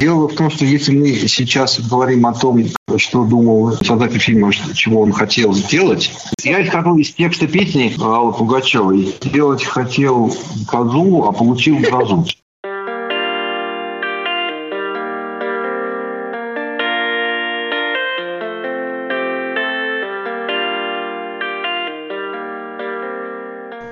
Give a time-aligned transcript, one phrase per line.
[0.00, 2.64] Дело в том, что если мы сейчас говорим о том,
[2.96, 6.12] что думал создатель фильма, чего он хотел сделать,
[6.44, 9.14] я исходил из текста песни Аллы Пугачевой.
[9.22, 10.32] Сделать хотел
[10.68, 12.26] козу, а получил грозу.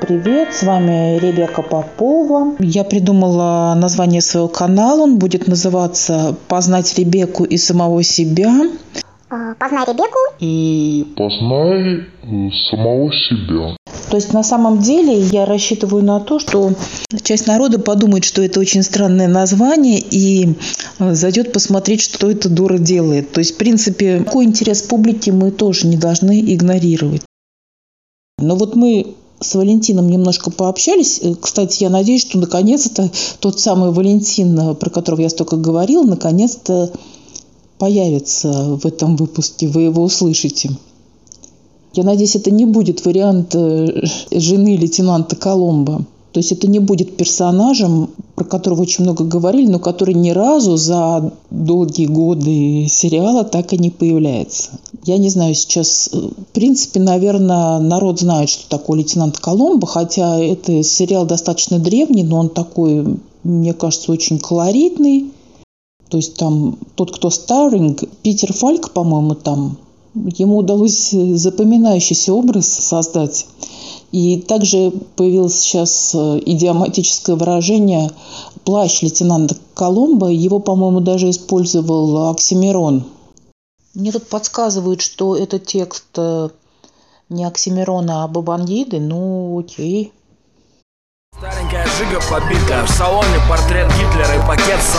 [0.06, 2.54] Привет, с вами Ребека Попова.
[2.60, 5.00] Я придумала название своего канала.
[5.00, 8.54] Он будет называться «Познать Ребеку и самого себя».
[9.30, 10.18] А, познай Ребеку.
[10.38, 12.04] И познай
[12.70, 13.76] самого себя.
[14.08, 16.70] То есть на самом деле я рассчитываю на то, что
[17.24, 20.54] часть народа подумает, что это очень странное название и
[21.00, 23.32] э, зайдет посмотреть, что это дура делает.
[23.32, 27.22] То есть, в принципе, такой интерес публики мы тоже не должны игнорировать.
[28.38, 31.20] Но вот мы с Валентином немножко пообщались.
[31.22, 36.04] Э, кстати, я надеюсь, что наконец-то тот самый Валентин, э, про которого я столько говорил,
[36.04, 36.90] наконец-то
[37.78, 39.68] появится в этом выпуске.
[39.68, 40.70] Вы его услышите.
[41.92, 46.04] Я надеюсь, это не будет вариант э, жены лейтенанта Коломбо.
[46.36, 50.76] То есть это не будет персонажем, про которого очень много говорили, но который ни разу
[50.76, 54.72] за долгие годы сериала так и не появляется.
[55.06, 60.38] Я не знаю, сейчас, э, в принципе, наверное, народ знает, что такое лейтенант Коломбо, хотя
[60.38, 65.30] это сериал достаточно древний, но он такой, мне кажется, очень колоритный.
[66.10, 69.78] То есть там тот, кто старинг, Питер Фальк, по-моему, там,
[70.36, 73.46] ему удалось запоминающийся образ создать.
[74.12, 78.10] И также появилось сейчас э, идиоматическое выражение
[78.64, 80.28] «плащ лейтенанта Коломбо».
[80.28, 83.04] Его, по-моему, даже использовал Оксимирон.
[83.94, 86.50] Мне тут подсказывают, что этот текст э,
[87.28, 89.00] не Оксимирона, а Бабангиды.
[89.00, 90.12] Ну, окей.
[91.36, 94.94] Старенькая жига побитая, в салоне портрет Гитлера и пакет с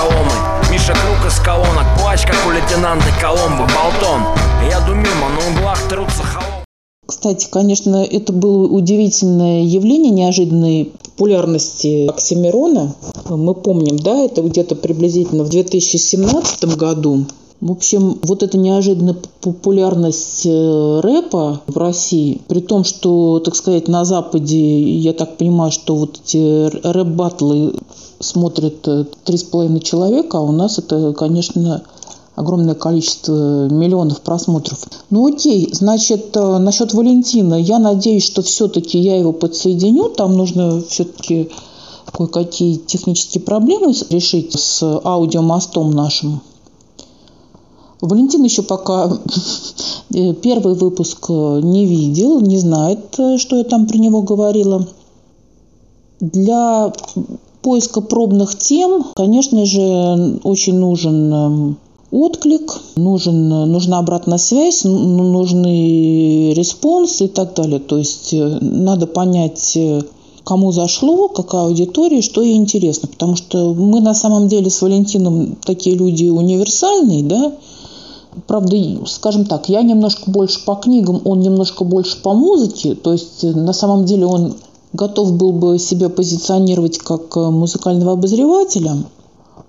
[0.77, 4.21] Миша Круг из колонок, плащ, как у лейтенанта Коломбо, болтон
[4.69, 6.67] Я иду мимо, на углах трутся холопы
[7.07, 12.95] кстати, конечно, это было удивительное явление неожиданной популярности Оксимирона.
[13.29, 17.25] Мы помним, да, это где-то приблизительно в 2017 году.
[17.59, 23.87] В общем, вот эта неожиданная популярность э, рэпа в России, при том, что, так сказать,
[23.87, 27.73] на Западе, я так понимаю, что вот эти рэп-баттлы
[28.19, 31.81] смотрят 3,5 человека, а у нас это, конечно,
[32.35, 34.87] огромное количество миллионов просмотров.
[35.09, 40.83] Ну окей, значит, э, насчет Валентина, я надеюсь, что все-таки я его подсоединю, там нужно
[40.87, 41.49] все-таки
[42.13, 46.41] кое-какие технические проблемы решить с аудиомостом нашим.
[48.01, 49.11] Валентин еще пока
[50.13, 54.87] э, первый выпуск э, не видел, не знает, что я там про него говорила.
[56.19, 56.91] Для
[57.61, 61.77] поиска пробных тем, конечно же, очень нужен
[62.11, 67.79] отклик, нужен, нужна обратная связь, нужны response и так далее.
[67.79, 70.01] То есть э, надо понять, э,
[70.43, 73.09] кому зашло, какая аудитория, что ей интересно.
[73.09, 77.53] Потому что мы на самом деле с Валентином такие люди универсальные, да,
[78.45, 78.77] Правда,
[79.07, 82.95] скажем так, я немножко больше по книгам, он немножко больше по музыке.
[82.95, 84.55] То есть э, на самом деле он
[84.93, 88.97] готов был бы себя позиционировать как музыкального обозревателя–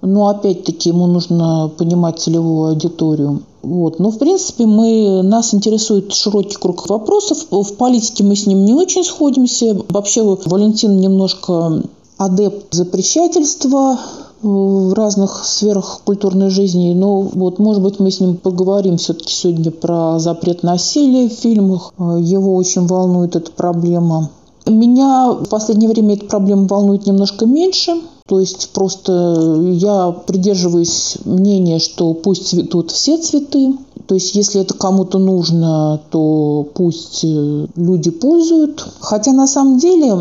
[0.01, 3.43] но опять-таки ему нужно понимать целевую аудиторию.
[3.63, 3.99] Вот.
[3.99, 7.47] Но, в принципе, мы, нас интересует широкий круг вопросов.
[7.51, 9.77] В политике мы с ним не очень сходимся.
[9.89, 11.83] Вообще, Валентин немножко
[12.17, 13.99] адепт запрещательства
[14.43, 16.93] в разных сферах культурной жизни.
[16.95, 21.93] Но вот, может быть, мы с ним поговорим все-таки сегодня про запрет насилия в фильмах.
[21.99, 24.31] Его очень волнует эта проблема.
[24.67, 27.97] Меня в последнее время эта проблема волнует немножко меньше.
[28.27, 33.75] То есть просто я придерживаюсь мнения, что пусть цветут все цветы.
[34.07, 38.87] То есть если это кому-то нужно, то пусть э, люди пользуют.
[39.01, 40.21] Хотя на самом деле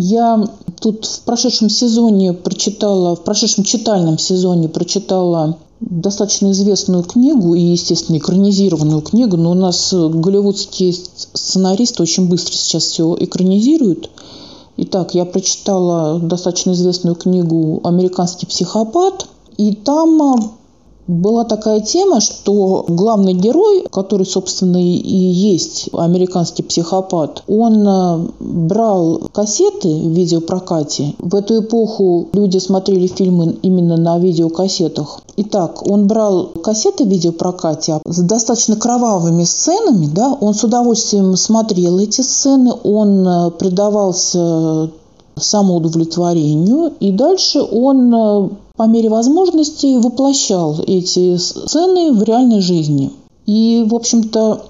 [0.00, 0.48] я
[0.80, 8.16] тут в прошедшем сезоне прочитала, в прошедшем читальном сезоне прочитала достаточно известную книгу и, естественно,
[8.16, 14.10] экранизированную книгу, но у нас голливудские сценаристы очень быстро сейчас все экранизируют.
[14.76, 19.26] Итак, я прочитала достаточно известную книгу «Американский психопат»,
[19.58, 20.52] и там
[21.10, 29.20] была такая тема, что главный герой, который, собственно, и есть американский психопат, он э, брал
[29.32, 31.14] кассеты в видеопрокате.
[31.18, 35.20] В эту эпоху люди смотрели фильмы именно на видеокассетах.
[35.36, 41.98] Итак, он брал кассеты в видеопрокате с достаточно кровавыми сценами, да, он с удовольствием смотрел
[41.98, 44.90] эти сцены, он э, предавался
[45.40, 53.12] самоудовлетворению, и дальше он э, по мере возможностей воплощал эти сцены в реальной жизни.
[53.46, 54.62] И, в общем-то,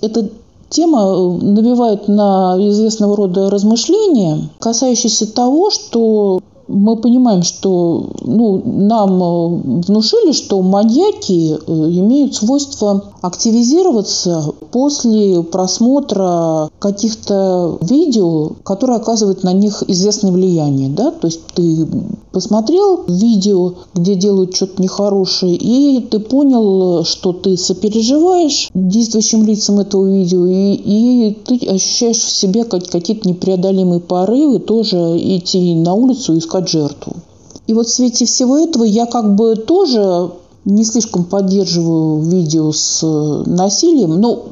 [0.00, 0.28] эта
[0.68, 6.40] тема э, навевает на известного рода размышления, касающиеся того, что
[6.72, 16.70] мы понимаем, что ну, нам э, внушили, что маньяки э, имеют свойство активизироваться после просмотра
[16.78, 20.88] каких-то видео, которые оказывают на них известное влияние.
[20.88, 21.10] Да?
[21.10, 21.86] То есть ты
[22.32, 30.06] посмотрел видео, где делают что-то нехорошее, и ты понял, что ты сопереживаешь действующим лицам этого
[30.08, 36.38] видео, и, и ты ощущаешь в себе какие-то непреодолимые порывы тоже идти на улицу и
[36.38, 37.16] искать жертву.
[37.66, 40.30] И вот в свете всего этого я как бы тоже
[40.64, 43.02] не слишком поддерживаю видео с
[43.46, 44.20] насилием.
[44.20, 44.46] Но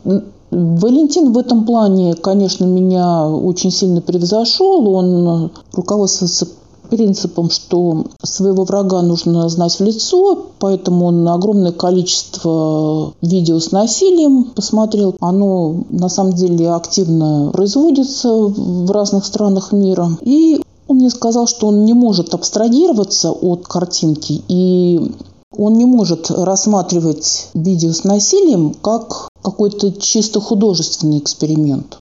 [0.50, 4.88] Валентин в этом плане, конечно, меня очень сильно превзошел.
[4.88, 6.48] Он руководствуется
[6.90, 14.44] принципом, что своего врага нужно знать в лицо, поэтому он огромное количество видео с насилием
[14.44, 15.14] посмотрел.
[15.20, 20.10] Оно на самом деле активно производится в разных странах мира.
[20.20, 25.12] И он мне сказал, что он не может абстрагироваться от картинки и
[25.56, 31.98] он не может рассматривать видео с насилием как какой-то чисто художественный эксперимент.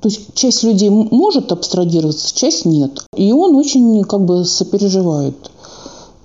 [0.00, 3.04] То есть часть людей может абстрагироваться, часть нет.
[3.16, 5.50] И он очень как бы сопереживает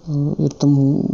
[0.08, 1.06] э, этому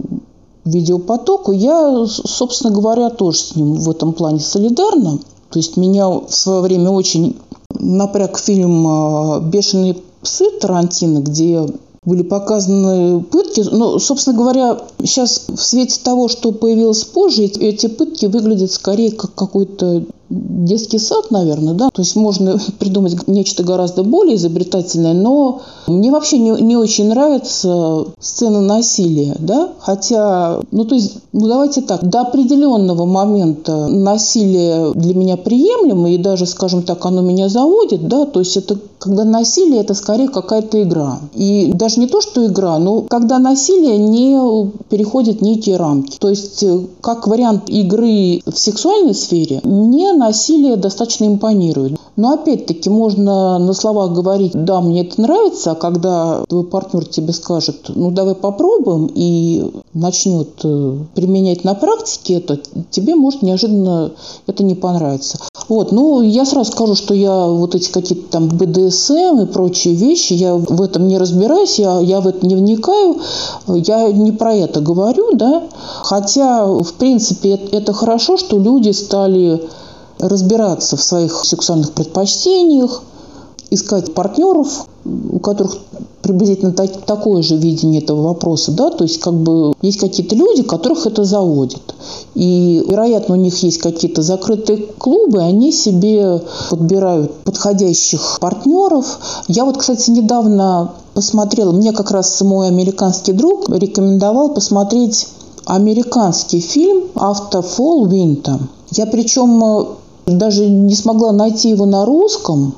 [0.63, 1.51] видеопотоку.
[1.51, 5.17] Я, собственно говоря, тоже с ним в этом плане солидарна.
[5.49, 7.35] То есть меня в свое время очень
[7.79, 11.65] напряг фильм э, «Бешеные псы» Тарантино, где
[12.03, 13.61] были показаны пытки.
[13.61, 19.33] Но, собственно говоря, сейчас в свете того, что появилось позже, эти пытки выглядят скорее как
[19.33, 21.89] какой-то детский сад, наверное, да.
[21.93, 28.05] То есть можно придумать нечто гораздо более изобретательное, но мне вообще не, не очень нравится
[28.19, 29.69] сцена насилия, да.
[29.79, 36.17] Хотя, ну то есть, ну давайте так, до определенного момента насилие для меня приемлемо, и
[36.17, 38.25] даже, скажем так, оно меня заводит, да.
[38.25, 41.19] То есть это когда насилие это скорее какая-то игра.
[41.33, 44.39] И даже не то, что игра, но когда насилие не
[44.89, 46.19] переходит некие рамки.
[46.19, 46.63] То есть
[47.01, 51.99] как вариант игры в сексуальной сфере, мне насилие достаточно импонирует.
[52.21, 57.33] Но опять-таки можно на словах говорить, да, мне это нравится, а когда твой партнер тебе
[57.33, 62.59] скажет, ну давай попробуем, и начнет э, применять на практике это,
[62.91, 64.11] тебе может неожиданно
[64.45, 65.39] это не понравиться.
[65.67, 70.33] Вот, ну я сразу скажу, что я вот эти какие-то там БДСМ и прочие вещи,
[70.33, 73.17] я в этом не разбираюсь, я, я в это не вникаю,
[73.65, 75.63] я не про это говорю, да,
[76.03, 79.67] хотя в принципе это хорошо, что люди стали
[80.21, 83.01] разбираться в своих сексуальных предпочтениях,
[83.71, 85.77] искать партнеров, у которых
[86.21, 90.61] приблизительно так, такое же видение этого вопроса, да, то есть как бы есть какие-то люди,
[90.61, 91.81] которых это заводит.
[92.35, 99.19] И, вероятно, у них есть какие-то закрытые клубы, они себе подбирают подходящих партнеров.
[99.47, 105.27] Я вот, кстати, недавно посмотрела, мне как раз мой американский друг рекомендовал посмотреть
[105.65, 108.59] американский фильм «Автофол Винта».
[108.91, 109.95] Я причем
[110.37, 112.73] даже не смогла найти его на русском.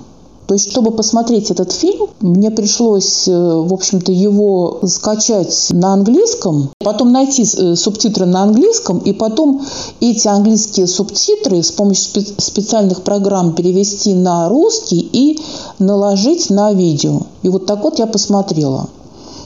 [0.47, 6.69] То есть, чтобы посмотреть этот фильм, мне пришлось, э, в общем-то, его скачать на английском,
[6.79, 9.61] потом найти э, субтитры на английском, и потом
[10.01, 15.39] эти английские субтитры с помощью специальных программ перевести на русский и
[15.80, 17.21] наложить на видео.
[17.42, 18.89] И вот так вот я посмотрела.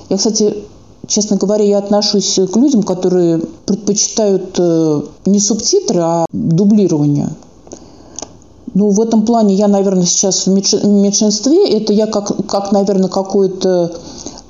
[0.09, 0.55] Я, кстати,
[1.07, 7.29] честно говоря, я отношусь к людям, которые предпочитают э, не субтитры, а дублирование.
[8.77, 11.67] Ну, в этом плане я, наверное, сейчас в меньшинстве.
[11.67, 13.91] Это я как, как наверное, какой-то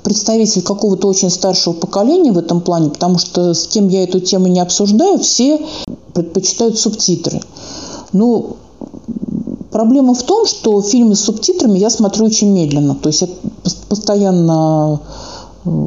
[0.02, 4.48] представитель какого-то очень старшего поколения в этом плане, потому что с кем я эту тему
[4.48, 5.64] не обсуждаю, все
[6.12, 7.40] предпочитают субтитры.
[8.12, 8.56] Ну,
[9.70, 12.96] проблема в том, что фильмы с субтитрами я смотрю очень медленно.
[12.96, 13.28] То есть я
[13.88, 15.00] постоянно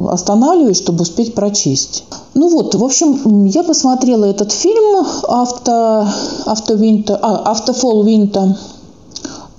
[0.08, 2.04] останавливаюсь, чтобы успеть прочесть.
[2.34, 6.06] Ну вот, в общем, я посмотрела этот фильм «Авто,
[6.46, 8.56] авто Винта», а, «Автофол Винта»,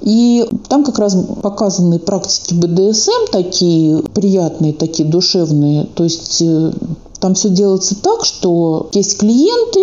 [0.01, 5.85] и там как раз показаны практики БДСМ такие приятные, такие душевные.
[5.95, 6.73] То есть э,
[7.21, 9.79] там все делается так, что есть клиенты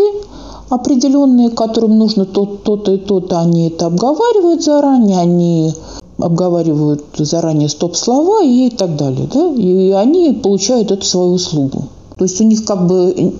[0.69, 5.75] определенные, которым нужно то-то и то-то, они это обговаривают заранее, они
[6.23, 9.29] обговаривают заранее стоп-слова и так далее.
[9.33, 9.53] Да?
[9.55, 11.85] И они получают эту свою услугу.
[12.17, 13.35] То есть у них как бы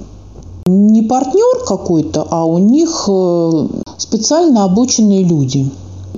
[0.67, 3.67] не партнер какой-то, а у них э,
[3.99, 5.71] специально обученные люди.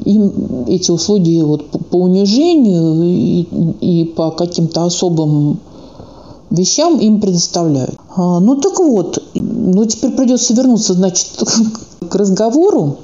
[0.05, 0.33] им
[0.67, 3.47] эти услуги вот по унижению и,
[3.81, 5.59] и по каким-то особым
[6.51, 7.97] вещам им предоставляют.
[8.15, 11.29] А, ну так вот, ну теперь придется вернуться, значит,
[12.09, 12.99] к разговору.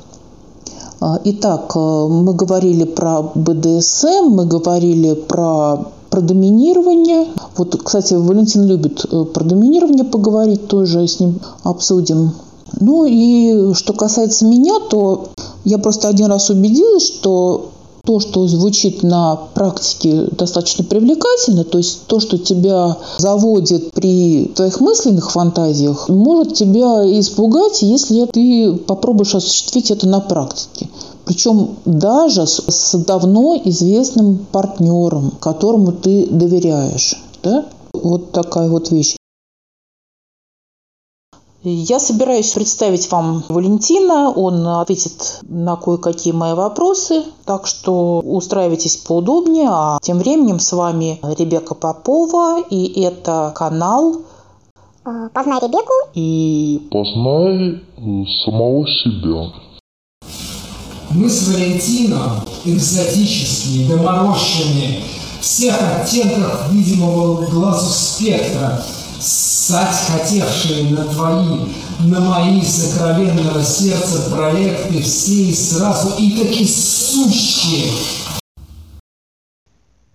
[1.01, 7.27] А, итак, а, мы говорили про БДСМ, мы говорили про про доминирование.
[7.57, 12.33] Вот, кстати, Валентин любит э, про доминирование поговорить, тоже с ним обсудим.
[12.81, 15.29] Ну и что касается меня, то
[15.65, 17.69] я просто один раз убедилась, что
[18.09, 24.81] то, что звучит на практике достаточно привлекательно, то есть то, что тебя заводит при твоих
[24.81, 30.89] мысленных фантазиях, может тебя испугать, если ты попробуешь осуществить это на практике.
[31.27, 37.23] Причем даже с давно известным партнером, которому ты доверяешь.
[37.43, 37.67] Да?
[37.93, 39.18] Вот такая вот вещь.
[41.65, 44.31] Я собираюсь представить вам Валентина.
[44.31, 47.25] Он ответит на кое-какие мои вопросы.
[47.45, 49.69] Так что устраивайтесь поудобнее.
[49.69, 52.63] А тем временем с вами Ребека Попова.
[52.71, 54.19] И это канал
[55.05, 55.93] э, Познай Ребеку.
[56.15, 57.83] И Познай
[58.45, 59.53] самого себя.
[61.11, 65.03] Мы с Валентином экзотическими, доморощенными,
[65.41, 68.81] всех оттенков видимого глазу спектра–
[69.69, 71.59] Стать хотевшие на твои,
[72.01, 77.93] на мои сокровенного сердца проекты все и сразу и таки сущие.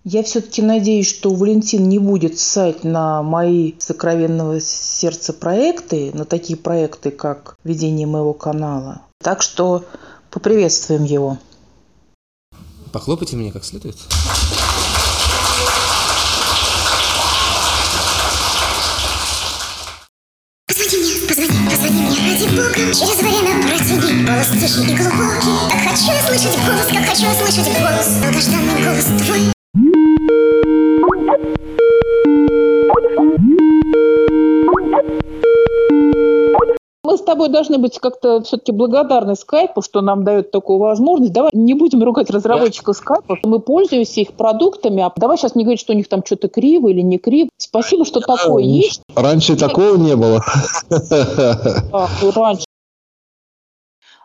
[0.02, 6.58] Я все-таки надеюсь, что Валентин не будет ссать на мои сокровенного сердца проекты, на такие
[6.58, 9.02] проекты, как ведение моего канала.
[9.22, 9.84] Так что
[10.32, 11.38] поприветствуем его.
[12.90, 13.98] Похлопайте мне как следует.
[22.96, 27.34] Через время протяни голос тихий и глубокий Так хочу я слышать голос, как хочу я
[27.34, 29.40] слышать голос Долгожданный голос твой
[37.02, 41.32] Мы с тобой должны быть как-то все-таки благодарны скайпу, что нам дает такую возможность.
[41.32, 43.36] Давай не будем ругать разработчиков скайпа.
[43.44, 45.02] Мы пользуемся их продуктами.
[45.02, 47.50] А давай сейчас не говорить, что у них там что-то криво или не криво.
[47.56, 49.02] Спасибо, что такое есть.
[49.14, 50.42] Раньше такого не было.
[50.90, 52.63] Раньше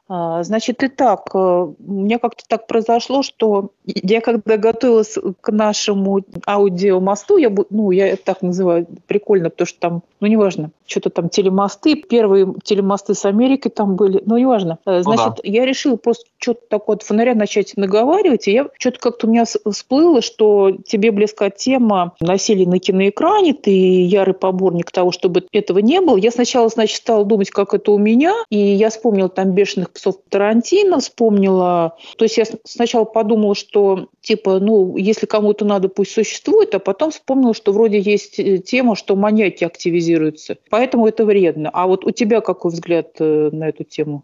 [0.10, 7.38] значит, итак, э, у меня как-то так произошло, что я когда готовилась к нашему аудиомосту,
[7.38, 11.96] я, ну, я это так называю, прикольно, потому что там, ну, неважно, что-то там телемосты,
[11.96, 14.80] первые телемосты с Америкой там были, ну, неважно.
[14.88, 15.42] Э, значит, ну, да.
[15.44, 19.46] я решила просто что-то такое от фонаря начать наговаривать, и я что-то как-то у меня
[19.46, 26.02] всплыло, что тебе близка тема насилия на киноэкране, ты ярый поборник того, чтобы этого не
[26.02, 26.18] было.
[26.18, 30.16] Я сначала, значит, стала думать, как это у меня, и я вспомнила там «Бешеных псов
[30.30, 31.98] Тарантино, вспомнила.
[32.18, 37.12] То есть я сначала подумала, что типа, ну, если кому-то надо, пусть существует, а потом
[37.12, 40.58] вспомнила, что вроде есть э, тема, что маньяки активизируются.
[40.70, 41.70] Поэтому это вредно.
[41.74, 44.24] А вот у тебя какой взгляд э, на эту тему?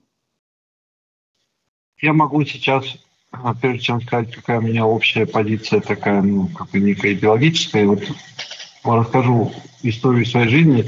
[2.02, 2.86] Я могу сейчас,
[3.32, 7.86] а, прежде чем сказать, какая у меня общая позиция такая, ну, как бы некая идеологическая,
[7.86, 8.04] вот
[8.84, 9.52] расскажу
[9.84, 10.86] историю своей жизни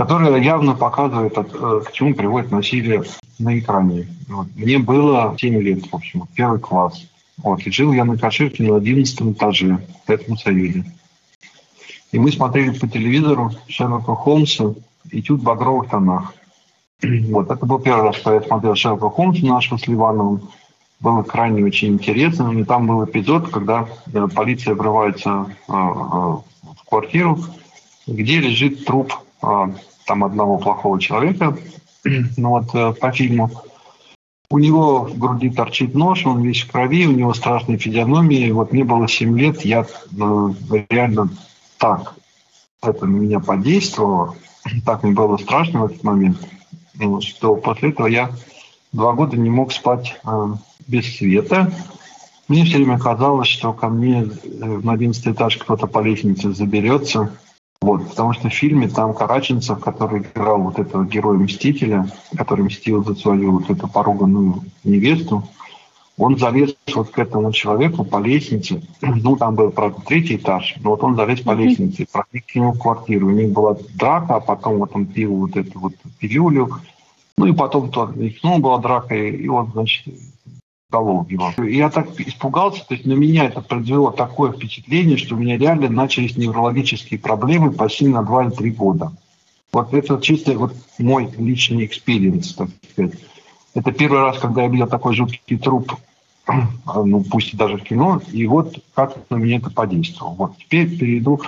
[0.00, 3.04] которая явно показывает, э, к чему приводит насилие
[3.40, 4.06] на экране.
[4.28, 4.48] Вот.
[4.54, 7.06] Мне было 7 лет, в общем, первый класс.
[7.38, 7.60] Вот.
[7.66, 10.84] И жил я на Каширке на 11 этаже в Советском Союзе.
[12.12, 14.74] И мы смотрели по телевизору Шерлока Холмса
[15.10, 16.34] «Этюд в багровых тонах».
[17.02, 20.48] Вот, это был первый раз, когда я смотрел Шерлока Холмса нашего с Ливановым.
[21.00, 22.52] Было крайне очень интересно.
[22.52, 26.44] И там был эпизод, когда э, полиция врывается э, в
[26.86, 27.38] квартиру,
[28.06, 29.14] где лежит труп
[30.10, 31.56] там одного плохого человека,
[32.36, 33.50] ну вот э, по фильму.
[34.52, 38.52] У него в груди торчит нож, он весь в крови, у него страшная физиономия.
[38.52, 40.56] Вот мне было 7 лет, я ну,
[40.88, 41.28] реально
[41.78, 42.14] так
[42.82, 44.36] это на меня подействовало,
[44.84, 46.38] так мне было страшно в этот момент,
[46.94, 48.30] ну, что после этого я
[48.92, 50.46] два года не мог спать э,
[50.86, 51.72] без света.
[52.48, 57.32] Мне все время казалось, что ко мне э, на 11 этаж кто-то по лестнице заберется,
[57.82, 63.14] вот, потому что в фильме там Караченцев, который играл вот этого героя-мстителя, который мстил за
[63.14, 65.48] свою вот эту поруганную невесту,
[66.18, 68.82] он залез вот к этому человеку по лестнице.
[69.00, 72.72] Ну, там был, правда, третий этаж, но вот он залез по лестнице, проник к нему
[72.72, 73.28] в квартиру.
[73.28, 76.68] У них была драка, а потом вот он пил вот эту вот пилюлю.
[77.38, 80.14] Ну, и потом то, ну, была драка, и он, значит,
[80.90, 81.52] голову его.
[81.64, 85.88] Я так испугался, то есть на меня это произвело такое впечатление, что у меня реально
[85.88, 89.12] начались неврологические проблемы почти на 2 или 3 года.
[89.72, 92.56] Вот это чисто вот мой личный experience.
[93.74, 95.92] Это первый раз, когда я видел такой жуткий труп
[97.04, 100.34] ну, пусть даже в кино, и вот как на меня это подействовало.
[100.34, 101.40] Вот теперь перейду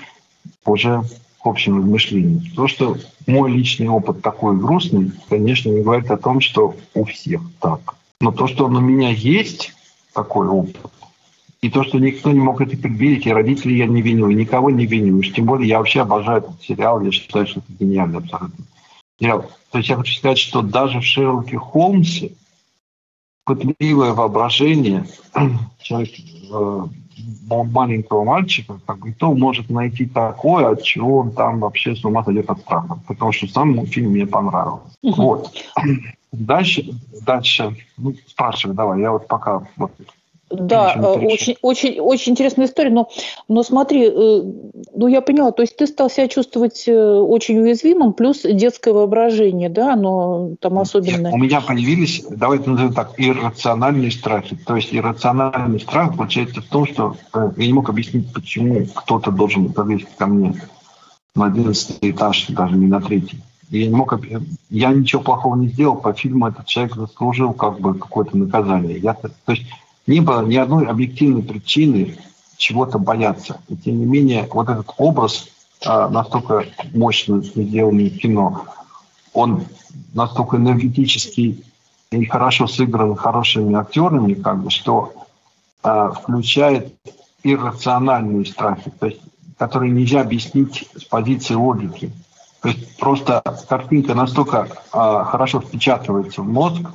[0.64, 1.02] уже
[1.42, 2.40] к общему размышлению.
[2.54, 2.96] То, что
[3.26, 7.96] мой личный опыт такой грустный, конечно, не говорит о том, что у всех так.
[8.22, 9.72] Но то, что он у меня есть,
[10.14, 10.78] такой опыт,
[11.60, 14.70] и то, что никто не мог это предвидеть, и родителей я не виню, и никого
[14.70, 15.18] не виню.
[15.18, 18.64] Уж тем более я вообще обожаю этот сериал, я считаю, что это гениальный абсолютно
[19.18, 19.50] сериал.
[19.72, 22.32] То есть я хочу сказать, что даже в Шерлоке Холмсе
[23.44, 25.04] пытливое воображение
[25.80, 26.10] человек,
[26.52, 26.86] э,
[27.48, 32.22] маленького мальчика, как бы, то может найти такое, от чего он там вообще с ума
[32.22, 33.00] сойдет от страха.
[33.08, 34.94] Потому что сам фильм мне понравился.
[35.02, 35.22] Угу.
[35.22, 35.52] Вот.
[36.32, 36.94] Дальше,
[37.26, 39.92] дальше, ну, спрашивай, давай, я вот пока вот
[40.52, 43.08] да, э, очень, очень, очень интересная история, но,
[43.48, 44.42] но смотри, э,
[44.94, 49.68] ну я поняла, то есть ты стал себя чувствовать э, очень уязвимым, плюс детское воображение,
[49.68, 51.32] да, оно там особенное.
[51.32, 54.56] У меня появились, давайте назовем так, иррациональные страхи.
[54.66, 59.72] То есть иррациональный страх получается в том, что я не мог объяснить, почему кто-то должен
[59.74, 60.54] залезть ко мне
[61.34, 63.38] на 11 этаж, даже не на третий.
[63.72, 64.14] Не мог,
[64.68, 68.98] я ничего плохого не сделал, по фильму этот человек заслужил как бы какое-то наказание.
[68.98, 69.64] Я, то есть
[70.06, 72.18] не было ни одной объективной причины
[72.58, 73.60] чего-то бояться.
[73.68, 75.48] И тем не менее, вот этот образ
[75.86, 78.66] а, настолько мощно сделанный в кино,
[79.32, 79.64] он
[80.12, 81.64] настолько энергетический
[82.10, 85.14] и хорошо сыгран хорошими актерами, как бы, что
[85.82, 86.94] а, включает
[87.42, 89.20] иррациональные страхи, то есть,
[89.56, 92.12] которые нельзя объяснить с позиции логики.
[92.62, 96.90] То есть просто картинка настолько а, хорошо впечатывается в мозг,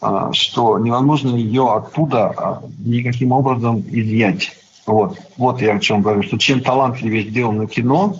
[0.00, 4.52] а, что невозможно ее оттуда а, никаким образом изъять.
[4.86, 8.16] Вот, вот я о чем говорю, что чем талантливее сделано кино,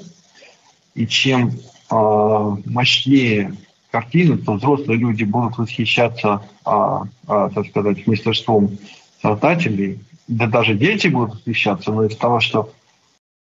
[0.94, 1.50] и чем
[1.90, 3.54] э, мощнее
[3.90, 6.70] картина, то взрослые люди будут восхищаться, э,
[7.28, 8.78] э, так сказать, мастерством
[9.22, 12.70] создателей, да даже дети будут восхищаться, но из-за того, что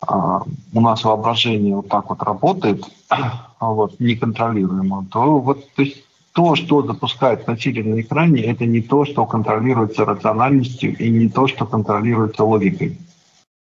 [0.02, 2.84] у нас воображение вот так вот работает,
[3.60, 9.06] вот, неконтролируемо, то вот, то есть то, что запускает носитель на экране, это не то,
[9.06, 12.98] что контролируется рациональностью и не то, что контролируется логикой.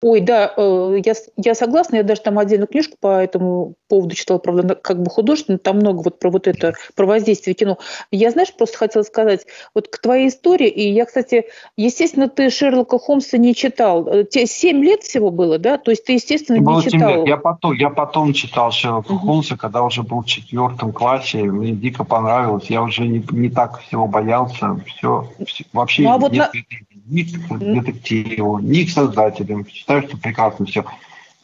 [0.02, 4.38] Ой, да, э, я, я согласна, я даже там отдельную книжку по этому поводу читала,
[4.38, 7.76] правда, как бы художественно, там много вот про вот это, про воздействие кино.
[8.10, 12.98] Я, знаешь, просто хотела сказать, вот к твоей истории, и я, кстати, естественно, ты Шерлока
[12.98, 14.08] Холмса не читал.
[14.08, 15.76] Э, тебе 7 лет всего было, да?
[15.76, 17.16] То есть ты, естественно, не было читал.
[17.16, 17.26] Лет.
[17.26, 19.26] Я потом, я потом читал Шерлока угу.
[19.26, 23.80] Холмса, когда уже был в четвертом классе, мне дико понравилось, я уже не, не так
[23.80, 26.60] всего боялся, все, все вообще ну, а вот нет на
[27.10, 29.66] ни к детективу, ни к создателям.
[29.66, 30.84] Считаю, что прекрасно все.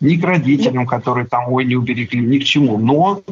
[0.00, 2.78] Ни к родителям, которые там, ой, не уберегли, ни к чему.
[2.78, 3.22] Но,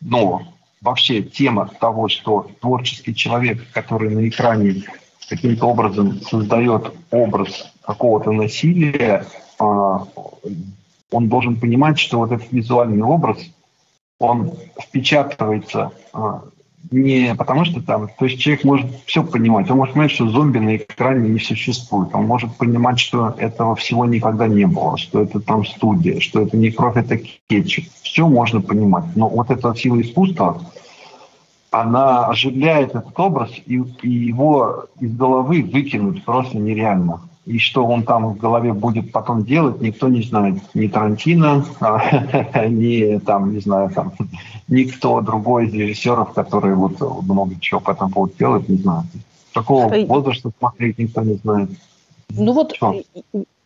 [0.00, 0.42] но
[0.80, 4.84] вообще тема того, что творческий человек, который на экране
[5.28, 9.26] каким-то образом создает образ какого-то насилия,
[9.58, 10.06] а,
[11.10, 13.38] он должен понимать, что вот этот визуальный образ,
[14.18, 16.42] он впечатывается а,
[16.90, 20.58] не потому что там, то есть человек может все понимать, он может понимать, что зомби
[20.58, 25.40] на экране не существует, он может понимать, что этого всего никогда не было, что это
[25.40, 27.84] там студия, что это не кровь, это кетчуп.
[28.02, 30.62] Все можно понимать, но вот эта сила искусства,
[31.70, 37.20] она оживляет этот образ, и, и его из головы выкинуть просто нереально.
[37.48, 40.56] И что он там в голове будет потом делать, никто не знает.
[40.74, 41.64] Ни Тарантино,
[42.68, 44.12] ни там, не знаю, там,
[44.68, 49.04] никто другой из режиссеров, которые вот много чего по этому поводу делают, не знаю.
[49.54, 51.70] Какого возраста смотреть никто не знает.
[52.30, 52.94] Ну вот, что?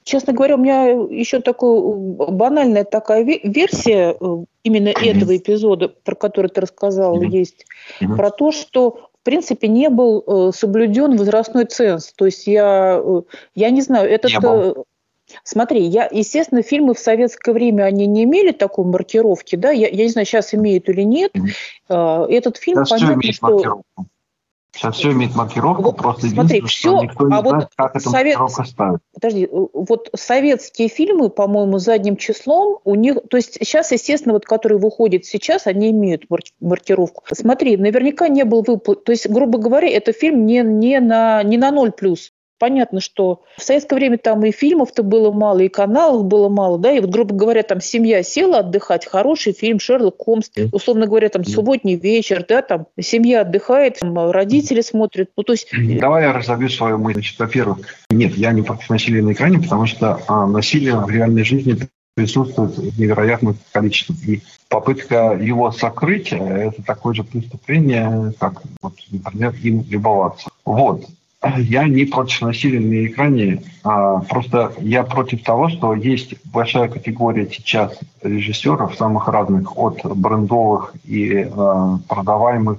[0.04, 6.48] честно говоря, у меня еще такая банальная такая версия э, именно этого эпизода, про который
[6.48, 7.28] ты рассказал, mm-hmm.
[7.28, 7.66] есть,
[8.00, 8.16] mm-hmm.
[8.16, 12.12] про то, что в принципе, не был э, соблюден возрастной ценз.
[12.12, 13.22] То есть я, э,
[13.54, 14.32] я не знаю, этот...
[14.42, 14.74] Э,
[15.44, 20.02] смотри, я, естественно, фильмы в советское время, они не имели такой маркировки, да, я, я
[20.02, 21.30] не знаю, сейчас имеют или нет.
[21.36, 22.32] Mm-hmm.
[22.32, 23.46] Этот фильм, сейчас понятно, что...
[23.46, 24.06] Маркировку.
[24.74, 27.96] Сейчас все имеет маркировку, вот, просто смотри, все, что никто не а знает, вот как
[27.96, 28.38] эту совет...
[28.38, 29.00] маркировку ставить.
[29.12, 34.78] Подожди, вот советские фильмы, по-моему, задним числом, у них, то есть сейчас, естественно, вот которые
[34.78, 36.24] выходят сейчас, они имеют
[36.60, 37.22] маркировку.
[37.32, 41.58] Смотри, наверняка не был выплат, то есть, грубо говоря, это фильм не, не, на, не
[41.58, 42.32] на ноль плюс
[42.62, 46.92] понятно, что в советское время там и фильмов-то было мало, и каналов было мало, да,
[46.92, 51.44] и вот, грубо говоря, там семья села отдыхать, хороший фильм Шерлок Холмс, условно говоря, там
[51.44, 55.72] субботний вечер, да, там семья отдыхает, там, родители смотрят, ну, то есть...
[55.98, 57.14] Давай я разобью свою мысль.
[57.14, 57.78] Значит, во-первых,
[58.10, 61.76] нет, я не против насилия на экране, потому что а, насилие в реальной жизни
[62.14, 64.34] присутствует в невероятном количестве.
[64.34, 70.48] И попытка его сокрыть– это такое же преступление, как, вот, например, им любоваться.
[70.64, 71.06] Вот.
[71.58, 77.48] Я не против насилия на экране, а просто я против того, что есть большая категория
[77.50, 82.78] сейчас режиссеров самых разных, от брендовых и э, продаваемых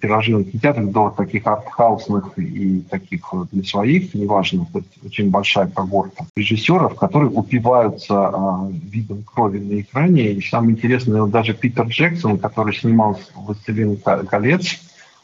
[0.00, 4.66] тиражированных кинотеатров до таких артхаусных и таких для своих, неважно,
[5.04, 10.32] очень большая когорта режиссеров, которые упиваются э, видом крови на экране.
[10.32, 14.80] И самое интересное, даже Питер Джексон, который снимал «Властелин колец»,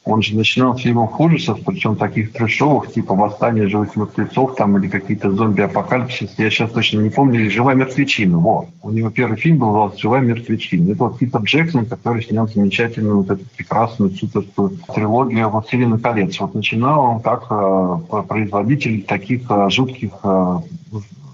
[0.07, 4.87] он же начинал с фильмов ужасов, причем таких трешовых, типа «Восстание живых мертвецов» там, или
[4.87, 6.33] какие-то зомби-апокалипсис.
[6.39, 7.41] Я сейчас точно не помню.
[7.41, 8.39] Или «Живая мертвечина».
[8.39, 8.69] Вот.
[8.83, 10.93] У него первый фильм был «Живая мертвечина».
[10.93, 16.39] Это вот Питер Джексон, который снял замечательную вот эту прекрасную суперскую трилогию «Властелина колец».
[16.39, 20.59] Вот начинал он как э, производитель таких э, жутких э,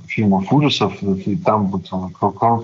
[0.07, 0.95] фильмов ужасов.
[1.03, 1.91] И там вот,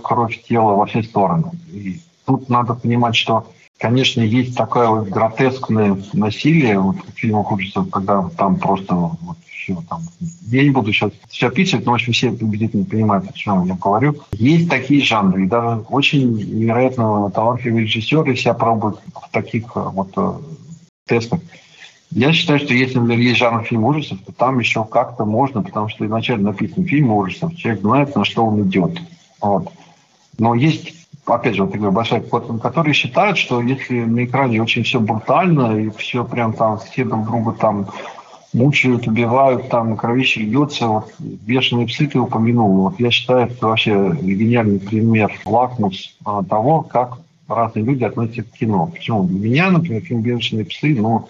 [0.03, 1.51] кровь тела во все стороны.
[1.71, 3.47] И тут надо понимать, что
[3.79, 9.81] Конечно, есть такое вот гротескное насилие вот, в фильмах ужасов, когда там просто вот все
[9.89, 10.03] там.
[10.47, 13.75] Я не буду сейчас все описывать, но, в общем, все убедительно понимают, о чем я
[13.75, 14.17] говорю.
[14.33, 20.11] Есть такие жанры, и даже очень невероятно талантливые режиссеры себя пробуют в таких э, вот
[20.17, 20.33] э,
[21.07, 21.41] тестах.
[22.11, 25.89] Я считаю, что если, например, есть жанр фильм ужасов, то там еще как-то можно, потому
[25.89, 28.99] что изначально написан фильм ужасов, человек знает, на что он идет.
[29.41, 29.71] Вот.
[30.39, 30.98] Но есть
[31.35, 35.79] опять же, вот я говорю, большая которые считают, что если на экране очень все брутально,
[35.79, 37.87] и все прям там все друг друга там
[38.53, 42.83] мучают, убивают, там кровище льется, вот бешеные псы ты упомянул.
[42.83, 48.51] Вот я считаю, это вообще гениальный пример, лакмус а, того, как разные люди относятся к
[48.53, 48.87] кино.
[48.87, 49.25] Почему?
[49.25, 51.27] Для меня, например, фильм «Бешеные псы» ну,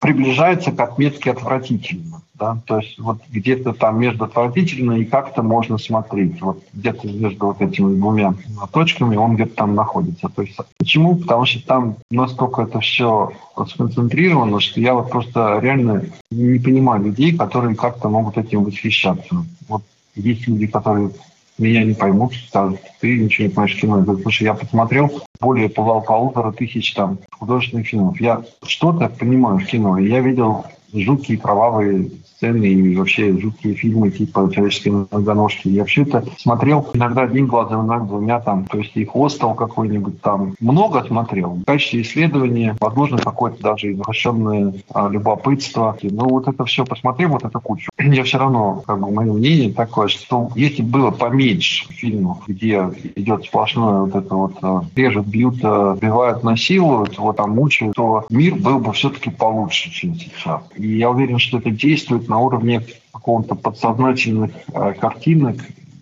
[0.00, 2.15] приближается к отметке отвратительно.
[2.38, 2.58] Да?
[2.66, 6.40] То есть вот где-то там между отвратительно и как-то можно смотреть.
[6.42, 8.34] Вот где-то между вот этими двумя
[8.72, 10.28] точками он где-то там находится.
[10.28, 11.16] То есть почему?
[11.16, 13.32] Потому что там настолько это все
[13.68, 19.44] сконцентрировано, что я вот просто реально не понимаю людей, которые как-то могут этим восхищаться.
[19.68, 19.82] Вот
[20.14, 21.10] есть люди, которые
[21.58, 23.98] меня не поймут, скажут, ты ничего не понимаешь в кино.
[23.98, 28.20] Я говорю, слушай, я посмотрел более полутора тысяч там художественных фильмов.
[28.20, 34.10] Я что-то понимаю в кино, и я видел жуткие кровавые сцены и вообще жуткие фильмы
[34.10, 35.68] типа «Человеческие многоножки».
[35.68, 38.66] Я все это смотрел иногда одним глазом, иногда двумя там.
[38.66, 40.54] То есть и «Хостел» какой-нибудь там.
[40.60, 41.50] Много смотрел.
[41.54, 45.96] В качестве исследования, возможно, какое-то даже извращенное а, любопытство.
[46.02, 47.90] Ну, вот это все посмотрел, вот эту кучу.
[47.98, 53.44] Я все равно, как бы, мое мнение такое, что если было поменьше фильмов, где идет
[53.44, 58.54] сплошное вот это вот а, режут, бьют, а, убивают, насилуют, вот там мучают, то мир
[58.54, 60.62] был бы все-таки получше, чем сейчас.
[60.76, 65.56] И я уверен, что это действует на уровне какого-то подсознательных э, картинок,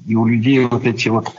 [0.07, 1.33] и у людей вот эти вот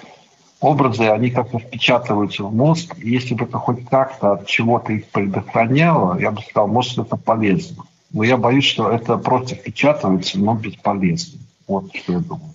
[0.59, 2.95] образы, они как-то впечатываются в мозг.
[2.97, 7.15] И если бы это хоть как-то от чего-то их предохраняло, я бы сказал, может, это
[7.17, 7.83] полезно.
[8.11, 11.39] Но я боюсь, что это просто впечатывается, но бесполезно.
[11.67, 12.54] Вот что я думаю.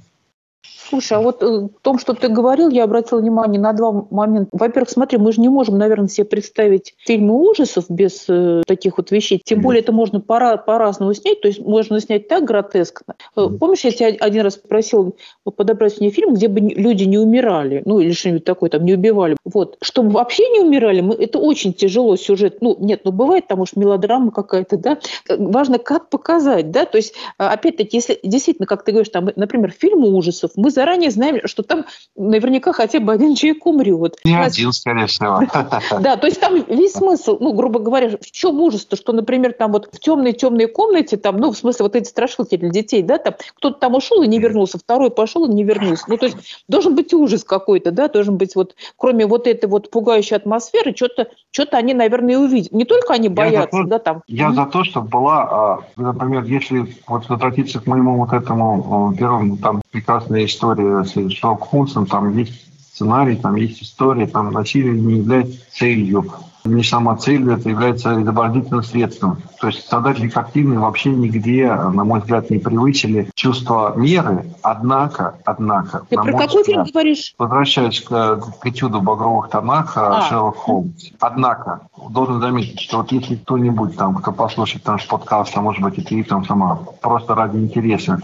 [0.91, 4.49] Слушай, а вот э, в том, что ты говорил, я обратила внимание на два момента.
[4.51, 9.13] Во-первых, смотри, мы же не можем, наверное, себе представить фильмы ужасов без э, таких вот
[9.13, 9.41] вещей.
[9.45, 11.41] Тем более это можно пора, по-разному снять.
[11.43, 13.15] То есть можно снять так гротескно.
[13.37, 17.83] Э, помнишь, я тебя один раз просил подобрать мне фильм, где бы люди не умирали,
[17.85, 19.37] ну или что-нибудь такое, там не убивали.
[19.45, 19.79] Вот.
[19.83, 22.59] Чтобы вообще не умирали, мы, это очень тяжело сюжет.
[22.61, 24.99] Ну, нет, ну бывает, потому что мелодрама какая-то, да.
[25.29, 26.85] Важно, как показать, да.
[26.85, 31.41] То есть, опять-таки, если действительно, как ты говоришь, там, например, фильмы ужасов, мы заранее знаем,
[31.45, 31.87] что там
[32.17, 34.17] наверняка хотя бы один человек умрет.
[34.25, 34.55] Не Раз...
[34.55, 35.41] один, скорее всего.
[36.01, 39.73] Да, то есть там весь смысл, ну, грубо говоря, в чем ужас-то, что, например, там
[39.73, 43.35] вот в темной-темной комнате, там, ну, в смысле, вот эти страшилки для детей, да, там
[43.57, 46.05] кто-то там ушел и не вернулся, второй пошел и не вернулся.
[46.09, 46.37] Ну, то есть
[46.69, 51.29] должен быть ужас какой-то, да, должен быть вот, кроме вот этой вот пугающей атмосферы, что-то
[51.53, 52.73] что они, наверное, увидят.
[52.73, 54.23] Не только они боятся, я то, да, там.
[54.27, 59.57] Я за то, чтобы была, а, например, если вот возвратиться к моему вот этому первому,
[59.57, 65.19] там, прекрасная история с Шерлок Холмсом, там есть сценарий, там есть история, там насилие не
[65.19, 66.33] является целью
[66.65, 69.39] не сама цель, это является изобразительным средством.
[69.61, 76.05] То есть создатели картины вообще нигде, на мой взгляд, не превысили чувство меры, однако, однако...
[76.09, 77.35] Ты про какой фильм говоришь?
[77.39, 80.23] Возвращаясь к, к этюду «Багровых тонах» а.
[80.23, 81.11] Шерлок Холмс.
[81.21, 85.99] Однако, должен заметить, что вот если кто-нибудь там, кто послушает наш подкаст, а может быть
[85.99, 88.21] и ты там сама, просто ради интереса,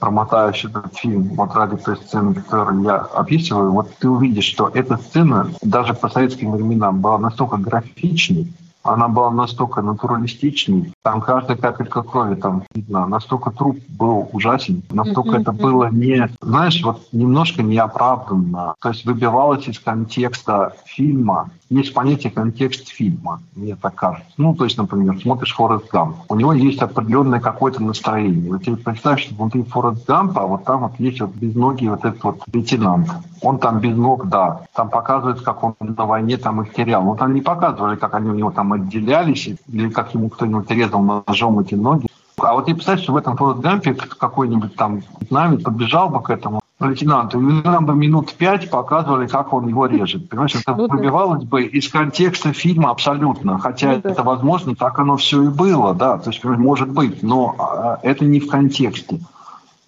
[0.00, 4.96] промотаешь этот фильм вот ради той сцены, которую я описываю, вот ты увидишь, что эта
[4.96, 12.02] сцена даже по советским временам была настолько графичной, она была настолько натуралистичной, там каждая капелька
[12.02, 15.42] крови там видна, настолько труп был ужасен, настолько mm-hmm.
[15.42, 22.32] это было не, знаешь, вот немножко неоправданно, то есть выбивалось из контекста фильма, есть понятие
[22.32, 24.32] контекст фильма, мне так кажется.
[24.36, 28.50] Ну, то есть, например, смотришь Форест Гамп, у него есть определенное какое-то настроение.
[28.50, 32.22] Вот тебе представь, что внутри Форест Гампа, вот там вот есть вот безногий вот этот
[32.24, 33.08] вот лейтенант.
[33.42, 34.62] Он там без ног, да.
[34.74, 37.02] Там показывают, как он на войне там их терял.
[37.04, 41.00] Но там не показывали, как они у него там отделялись, или как ему кто-нибудь резал
[41.26, 42.08] ножом эти ноги.
[42.38, 46.30] А вот и представь, что в этом Форест Гампе какой-нибудь там вьетнамец подбежал бы к
[46.30, 50.28] этому лейтенанту, нам бы минут пять показывали, как он его режет.
[50.28, 53.58] Понимаешь, это ну, выбивалось бы из контекста фильма абсолютно.
[53.58, 57.54] Хотя ну, это, возможно, так оно все и было, да, то есть, может быть, но
[57.58, 59.20] а, это не в контексте.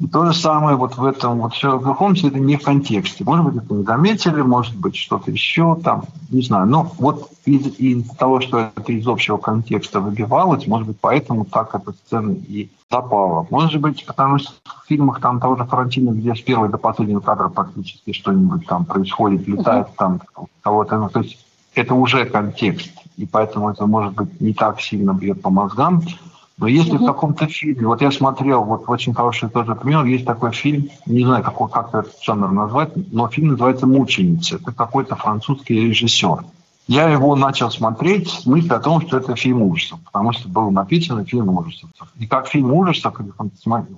[0.02, 3.22] И то же самое вот в этом, вот Шерлоке Холмсе это не в контексте.
[3.22, 6.66] Может быть, это не заметили, может быть, что-то еще там, не знаю.
[6.66, 11.76] Но вот из, из того, что это из общего контекста выбивалось, может быть, поэтому так
[11.76, 13.46] эта сцена и запала.
[13.48, 17.20] Может быть, потому что в фильмах там того же Фарантино, где с первого до последнего
[17.20, 20.20] кадра практически что-нибудь там происходит, летает там
[20.62, 20.98] кого-то.
[20.98, 21.38] Ну, то есть
[21.76, 26.02] это уже контекст, и поэтому это, может быть, не так сильно бьет по мозгам.
[26.62, 27.04] Но если угу.
[27.04, 31.24] в каком-то фильме, вот я смотрел, вот очень хороший тоже пример, есть такой фильм, не
[31.24, 34.56] знаю, как, как этот жанр назвать, но фильм называется «Мученица».
[34.56, 36.44] Это какой-то французский режиссер.
[36.86, 40.70] Я его начал смотреть с мыслью о том, что это фильм ужасов, потому что был
[40.70, 41.90] написан фильм ужасов.
[42.18, 43.14] И как фильм ужасов,